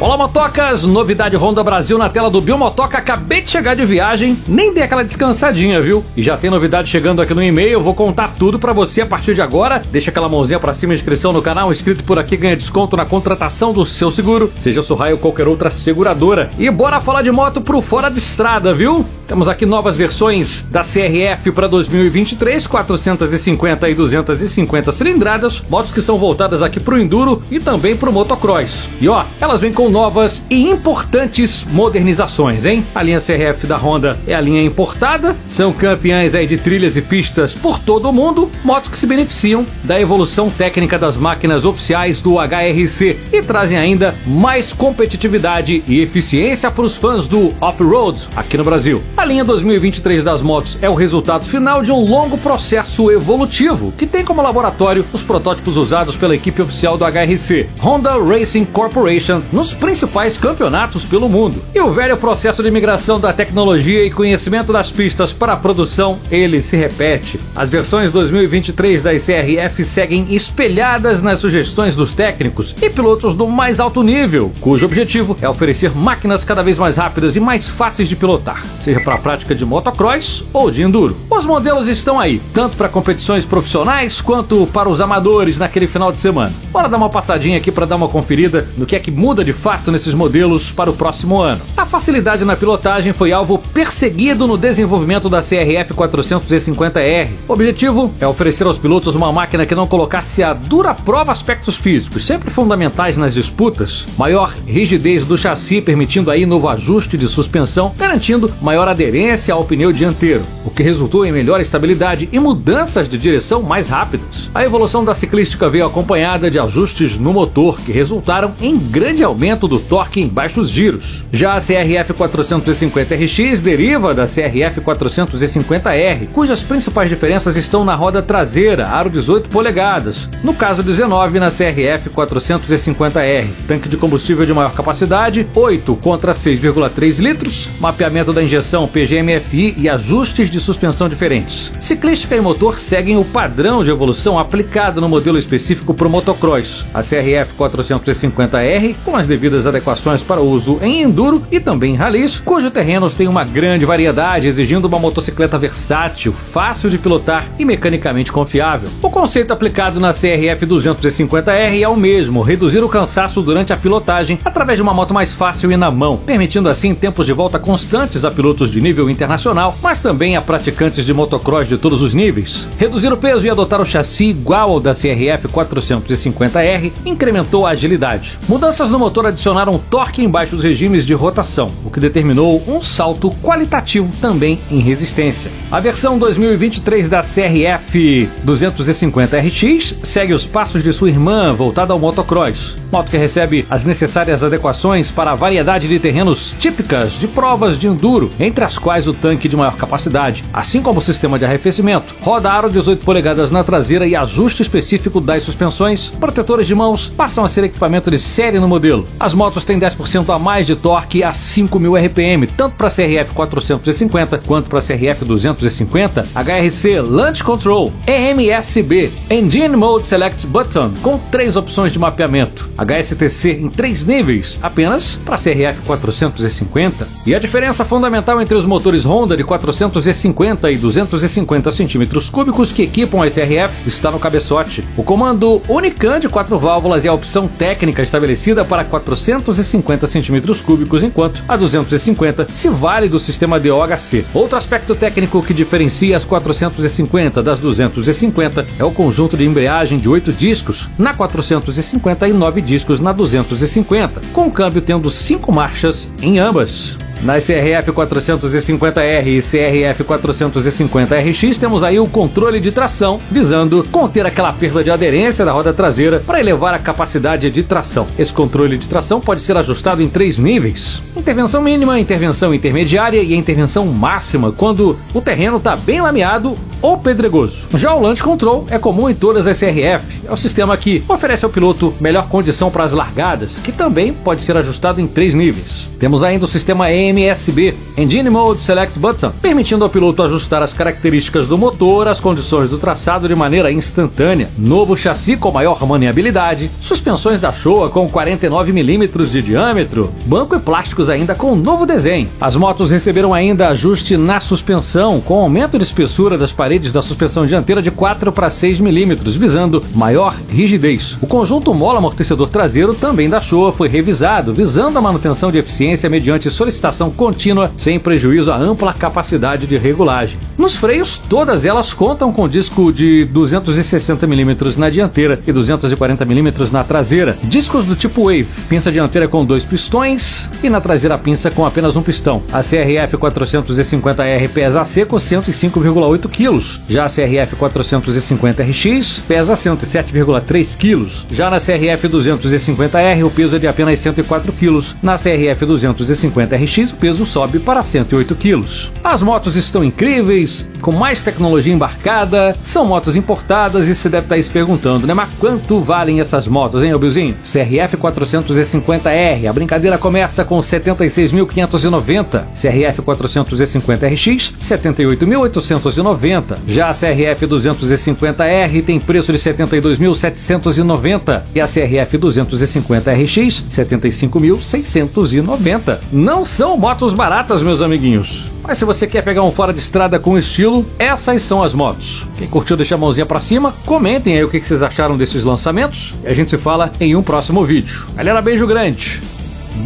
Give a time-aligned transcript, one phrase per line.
[0.00, 0.84] Olá, motocas!
[0.84, 2.98] Novidade Honda Brasil na tela do Biomotoca.
[2.98, 6.04] Acabei de chegar de viagem, nem dei aquela descansadinha, viu?
[6.16, 7.82] E já tem novidade chegando aqui no e-mail.
[7.82, 9.82] Vou contar tudo para você a partir de agora.
[9.90, 11.72] Deixa aquela mãozinha pra cima, inscrição no canal.
[11.72, 15.68] Inscrito por aqui ganha desconto na contratação do seu seguro, seja Surraio ou qualquer outra
[15.68, 16.48] seguradora.
[16.56, 19.04] E bora falar de moto pro fora de estrada, viu?
[19.28, 26.16] Temos aqui novas versões da CRF para 2023, 450 e 250 cilindradas, motos que são
[26.16, 28.88] voltadas aqui pro enduro e também pro motocross.
[28.98, 32.82] E ó, elas vêm com novas e importantes modernizações, hein?
[32.94, 37.02] A linha CRF da Honda é a linha importada, são campeãs aí de trilhas e
[37.02, 42.22] pistas por todo o mundo, motos que se beneficiam da evolução técnica das máquinas oficiais
[42.22, 48.56] do HRC e trazem ainda mais competitividade e eficiência para os fãs do off-road aqui
[48.56, 49.02] no Brasil.
[49.18, 54.06] A linha 2023 das motos é o resultado final de um longo processo evolutivo que
[54.06, 59.74] tem como laboratório os protótipos usados pela equipe oficial do HRC, Honda Racing Corporation, nos
[59.74, 61.60] principais campeonatos pelo mundo.
[61.74, 66.20] E o velho processo de migração da tecnologia e conhecimento das pistas para a produção,
[66.30, 67.40] ele se repete.
[67.56, 73.80] As versões 2023 da CRF seguem espelhadas nas sugestões dos técnicos e pilotos do mais
[73.80, 78.14] alto nível, cujo objetivo é oferecer máquinas cada vez mais rápidas e mais fáceis de
[78.14, 81.16] pilotar, seja para a prática de motocross ou de enduro.
[81.30, 86.20] Os modelos estão aí, tanto para competições profissionais quanto para os amadores naquele final de
[86.20, 86.52] semana.
[86.70, 89.54] Bora dar uma passadinha aqui para dar uma conferida no que é que muda de
[89.54, 91.62] fato nesses modelos para o próximo ano.
[91.74, 97.28] A facilidade na pilotagem foi alvo perseguido no desenvolvimento da CRF 450R.
[97.48, 101.76] O objetivo é oferecer aos pilotos uma máquina que não colocasse a dura prova aspectos
[101.76, 107.94] físicos, sempre fundamentais nas disputas, maior rigidez do chassi, permitindo aí novo ajuste de suspensão,
[107.96, 113.16] garantindo maior aderência ao pneu dianteiro, o que resultou em melhor estabilidade e mudanças de
[113.16, 114.50] direção mais rápidas.
[114.52, 119.68] A evolução da ciclística veio acompanhada de ajustes no motor, que resultaram em grande aumento
[119.68, 121.24] do torque em baixos giros.
[121.30, 128.88] Já a CRF 450RX deriva da CRF 450R, cujas principais diferenças estão na roda traseira,
[128.88, 130.28] aro 18 polegadas.
[130.42, 137.20] No caso 19, na CRF 450R, tanque de combustível de maior capacidade, 8 contra 6,3
[137.20, 141.72] litros, mapeamento da injeção PGMFI e ajustes de suspensão diferentes.
[141.80, 146.84] Ciclística e motor seguem o padrão de evolução aplicado no modelo específico para o motocross,
[146.92, 152.40] a CRF 450R, com as devidas adequações para uso em enduro e também em rallies,
[152.40, 158.32] cujos terrenos têm uma grande variedade, exigindo uma motocicleta versátil, fácil de pilotar e mecanicamente
[158.32, 158.88] confiável.
[159.02, 164.38] O conceito aplicado na CRF 250R é o mesmo, reduzir o cansaço durante a pilotagem
[164.44, 168.24] através de uma moto mais fácil e na mão, permitindo assim tempos de volta constantes
[168.24, 172.66] a pilotos de nível internacional, mas também a praticantes de motocross de todos os níveis.
[172.78, 178.38] Reduzir o peso e adotar o chassi igual ao da CRF 450R incrementou a agilidade.
[178.48, 183.30] Mudanças no motor adicionaram torque em baixos regimes de rotação, o que determinou um salto
[183.42, 185.50] qualitativo também em resistência.
[185.70, 192.74] A versão 2023 da CRF 250RX segue os passos de sua irmã voltada ao motocross,
[192.90, 197.86] moto que recebe as necessárias adequações para a variedade de terrenos típicas de provas de
[197.86, 202.14] enduro, entre as quais o tanque de maior capacidade, assim como o sistema de arrefecimento,
[202.20, 207.44] roda aro 18 polegadas na traseira e ajuste específico das suspensões, protetores de mãos passam
[207.44, 209.06] a ser equipamento de série no modelo.
[209.18, 214.38] As motos têm 10% a mais de torque a 5.000 RPM, tanto para CRF 450
[214.46, 221.92] quanto para CRF 250, HRC Launch Control, EMSB, Engine Mode Select Button, com três opções
[221.92, 227.06] de mapeamento, HSTC em três níveis, apenas para CRF 450.
[227.26, 232.82] E a diferença fundamental entre os motores Honda de 450 e 250 centímetros cúbicos que
[232.82, 234.84] equipam a SRF está no cabeçote.
[234.96, 241.02] O comando Unicam de quatro válvulas é a opção técnica estabelecida para 450 centímetros cúbicos,
[241.02, 244.24] enquanto a 250 se vale do sistema DOHC.
[244.32, 250.08] Outro aspecto técnico que diferencia as 450 das 250 é o conjunto de embreagem de
[250.08, 256.08] 8 discos na 450 e 9 discos na 250, com o câmbio tendo 5 marchas
[256.22, 256.96] em ambas.
[257.20, 264.52] Na CRF 450R e CRF 450RX temos aí o controle de tração, visando conter aquela
[264.52, 268.06] perda de aderência da roda traseira para elevar a capacidade de tração.
[268.16, 273.34] Esse controle de tração pode ser ajustado em três níveis: intervenção mínima, intervenção intermediária e
[273.34, 277.66] intervenção máxima, quando o terreno está bem lameado ou pedregoso.
[277.74, 280.20] Já o Launch Control é comum em todas as CRF.
[280.24, 284.42] É o sistema que oferece ao piloto melhor condição para as largadas, que também pode
[284.42, 285.88] ser ajustado em três níveis.
[285.98, 291.48] Temos ainda o sistema EMSB, Engine Mode Select Button, permitindo ao piloto ajustar as características
[291.48, 294.48] do motor às condições do traçado de maneira instantânea.
[294.58, 300.58] Novo chassi com maior maneabilidade, suspensões da Showa com 49 milímetros de diâmetro, banco e
[300.58, 302.28] plásticos ainda com novo desenho.
[302.40, 307.46] As motos receberam ainda ajuste na suspensão, com aumento de espessura das paredes da suspensão
[307.46, 311.16] dianteira de 4 para 6 milímetros, visando maior rigidez.
[311.22, 316.10] O conjunto mola amortecedor traseiro também da Showa foi revisado, visando a manutenção de eficiência
[316.10, 320.38] mediante solicitação contínua, sem prejuízo à ampla capacidade de regulagem.
[320.58, 326.52] Nos freios, todas elas contam com disco de 260 mm na dianteira e 240 mm
[326.72, 331.50] na traseira, discos do tipo Wave, pinça dianteira com dois pistões e na traseira pinça
[331.50, 332.42] com apenas um pistão.
[332.52, 341.08] A CRF 450R pesa seco 105,8 kg, já a CRF 450RX pesa 107,3 kg.
[341.32, 344.94] Já na CRF 250R o peso é de apenas 104 kg.
[345.02, 348.64] Na CRF 250RX o peso sobe para 108 kg.
[349.02, 354.42] As motos estão incríveis, com mais tecnologia embarcada, são motos importadas e você deve estar
[354.42, 355.14] se perguntando, né?
[355.14, 357.36] Mas quanto valem essas motos, hein, Bilzinho?
[357.42, 362.44] CRF 450R, a brincadeira começa com 76.590.
[362.54, 366.58] CRF 450RX, 78.890.
[366.66, 375.98] Já a CRF 250R tem preço de 72.790 e a CRF 250RX 75.690.
[376.12, 378.50] Não são motos baratas, meus amiguinhos.
[378.62, 382.24] Mas se você quer pegar um fora de estrada com estilo, essas são as motos.
[382.36, 386.14] Quem curtiu, deixa a mãozinha pra cima, comentem aí o que vocês acharam desses lançamentos
[386.22, 388.06] e a gente se fala em um próximo vídeo.
[388.14, 389.20] Galera, beijo grande.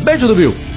[0.04, 0.71] Beijo do Bill.